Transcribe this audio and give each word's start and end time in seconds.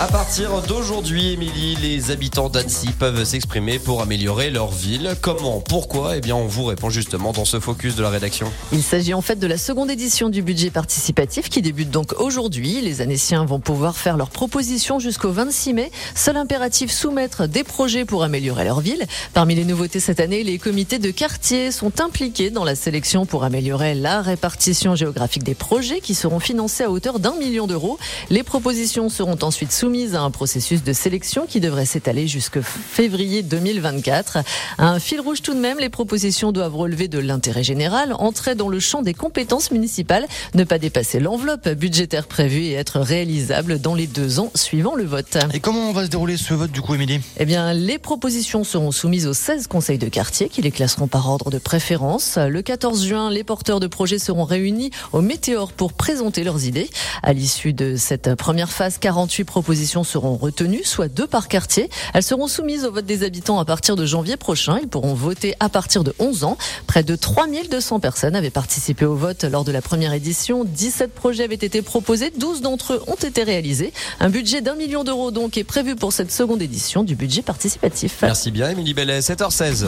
À 0.00 0.06
partir 0.06 0.62
d'aujourd'hui, 0.62 1.32
Émilie, 1.32 1.74
les 1.82 2.12
habitants 2.12 2.48
d'Annecy 2.48 2.90
peuvent 2.96 3.24
s'exprimer 3.24 3.80
pour 3.80 4.00
améliorer 4.00 4.48
leur 4.48 4.70
ville. 4.70 5.16
Comment 5.20 5.58
Pourquoi? 5.58 6.16
Eh 6.16 6.20
bien, 6.20 6.36
on 6.36 6.46
vous 6.46 6.66
répond 6.66 6.88
justement 6.88 7.32
dans 7.32 7.44
ce 7.44 7.58
focus 7.58 7.96
de 7.96 8.04
la 8.04 8.08
rédaction. 8.08 8.46
Il 8.70 8.84
s'agit 8.84 9.12
en 9.12 9.22
fait 9.22 9.40
de 9.40 9.46
la 9.48 9.58
seconde 9.58 9.90
édition 9.90 10.28
du 10.28 10.40
budget 10.40 10.70
participatif 10.70 11.48
qui 11.48 11.62
débute 11.62 11.90
donc 11.90 12.12
aujourd'hui. 12.20 12.80
Les 12.80 13.00
Annéciens 13.00 13.44
vont 13.44 13.58
pouvoir 13.58 13.96
faire 13.96 14.16
leurs 14.16 14.30
propositions 14.30 15.00
jusqu'au 15.00 15.32
26 15.32 15.74
mai. 15.74 15.90
Seul 16.14 16.36
impératif 16.36 16.92
soumettre 16.92 17.48
des 17.48 17.64
projets 17.64 18.04
pour 18.04 18.22
améliorer 18.22 18.66
leur 18.66 18.78
ville. 18.78 19.04
Parmi 19.34 19.56
les 19.56 19.64
nouveautés 19.64 19.98
cette 19.98 20.20
année, 20.20 20.44
les 20.44 20.58
comités 20.58 21.00
de 21.00 21.10
quartier 21.10 21.72
sont 21.72 22.00
impliqués 22.00 22.50
dans 22.50 22.64
la 22.64 22.76
sélection 22.76 23.26
pour 23.26 23.42
améliorer 23.42 23.96
la 23.96 24.22
répartition 24.22 24.94
géographique 24.94 25.42
des 25.42 25.56
projets 25.56 26.00
qui 26.00 26.14
seront 26.14 26.38
financés 26.38 26.84
à 26.84 26.90
hauteur 26.92 27.18
d'un 27.18 27.34
million 27.34 27.66
d'euros. 27.66 27.98
Les 28.30 28.44
propositions 28.44 29.08
seront 29.08 29.36
ensuite 29.42 29.72
soumises 29.72 29.87
soumise 29.88 30.14
à 30.14 30.20
un 30.20 30.30
processus 30.30 30.84
de 30.84 30.92
sélection 30.92 31.46
qui 31.46 31.60
devrait 31.60 31.86
s'étaler 31.86 32.28
jusqu'au 32.28 32.60
février 32.60 33.42
2024. 33.42 34.36
Un 34.76 34.98
fil 34.98 35.18
rouge 35.18 35.40
tout 35.40 35.54
de 35.54 35.60
même, 35.60 35.78
les 35.78 35.88
propositions 35.88 36.52
doivent 36.52 36.76
relever 36.76 37.08
de 37.08 37.18
l'intérêt 37.18 37.62
général, 37.62 38.12
entrer 38.12 38.54
dans 38.54 38.68
le 38.68 38.80
champ 38.80 39.00
des 39.00 39.14
compétences 39.14 39.70
municipales, 39.70 40.26
ne 40.52 40.64
pas 40.64 40.78
dépasser 40.78 41.20
l'enveloppe 41.20 41.70
budgétaire 41.70 42.26
prévue 42.26 42.64
et 42.64 42.74
être 42.74 43.00
réalisable 43.00 43.80
dans 43.80 43.94
les 43.94 44.06
deux 44.06 44.40
ans 44.40 44.52
suivant 44.54 44.94
le 44.94 45.04
vote. 45.04 45.38
Et 45.54 45.60
comment 45.60 45.90
va 45.92 46.04
se 46.04 46.10
dérouler 46.10 46.36
ce 46.36 46.52
vote 46.52 46.70
du 46.70 46.82
coup, 46.82 46.94
Émilie? 46.94 47.22
Eh 47.38 47.46
bien, 47.46 47.72
les 47.72 47.96
propositions 47.96 48.64
seront 48.64 48.90
soumises 48.90 49.26
aux 49.26 49.32
16 49.32 49.68
conseils 49.68 49.96
de 49.96 50.10
quartier 50.10 50.50
qui 50.50 50.60
les 50.60 50.70
classeront 50.70 51.08
par 51.08 51.30
ordre 51.30 51.50
de 51.50 51.56
préférence. 51.56 52.36
Le 52.36 52.60
14 52.60 53.06
juin, 53.06 53.30
les 53.30 53.42
porteurs 53.42 53.80
de 53.80 53.86
projets 53.86 54.18
seront 54.18 54.44
réunis 54.44 54.90
au 55.14 55.22
Météor 55.22 55.72
pour 55.72 55.94
présenter 55.94 56.44
leurs 56.44 56.66
idées. 56.66 56.90
À 57.22 57.32
l'issue 57.32 57.72
de 57.72 57.96
cette 57.96 58.34
première 58.34 58.70
phase, 58.70 58.98
48 58.98 59.44
propositions 59.78 60.02
seront 60.02 60.36
retenues, 60.36 60.82
soit 60.82 61.06
deux 61.06 61.28
par 61.28 61.46
quartier. 61.46 61.88
Elles 62.12 62.24
seront 62.24 62.48
soumises 62.48 62.84
au 62.84 62.90
vote 62.90 63.06
des 63.06 63.22
habitants 63.22 63.60
à 63.60 63.64
partir 63.64 63.94
de 63.94 64.04
janvier 64.06 64.36
prochain. 64.36 64.80
Ils 64.82 64.88
pourront 64.88 65.14
voter 65.14 65.54
à 65.60 65.68
partir 65.68 66.02
de 66.02 66.12
11 66.18 66.42
ans. 66.42 66.58
Près 66.88 67.04
de 67.04 67.14
3200 67.14 68.00
personnes 68.00 68.34
avaient 68.34 68.50
participé 68.50 69.04
au 69.04 69.14
vote 69.14 69.44
lors 69.44 69.62
de 69.62 69.70
la 69.70 69.80
première 69.80 70.12
édition. 70.14 70.64
17 70.64 71.14
projets 71.14 71.44
avaient 71.44 71.54
été 71.54 71.80
proposés, 71.80 72.32
12 72.36 72.60
d'entre 72.60 72.94
eux 72.94 73.02
ont 73.06 73.14
été 73.14 73.44
réalisés. 73.44 73.92
Un 74.18 74.30
budget 74.30 74.62
d'un 74.62 74.74
million 74.74 75.04
d'euros 75.04 75.30
donc 75.30 75.56
est 75.56 75.62
prévu 75.62 75.94
pour 75.94 76.12
cette 76.12 76.32
seconde 76.32 76.60
édition 76.60 77.04
du 77.04 77.14
budget 77.14 77.42
participatif. 77.42 78.18
Merci 78.22 78.50
bien, 78.50 78.70
Émilie 78.70 78.94
Bellet, 78.94 79.20
7h16. 79.20 79.86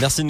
Merci. 0.00 0.20